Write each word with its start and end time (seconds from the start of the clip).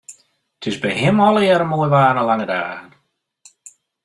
It 0.61 0.65
is 0.69 0.77
by 0.83 0.91
him 1.01 1.17
allegearre 1.27 1.67
moai 1.71 1.91
waar 1.93 2.17
en 2.21 2.27
lange 2.29 2.47
dagen. 2.55 2.89